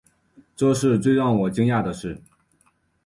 [0.55, 2.19] 这是最让我惊讶的事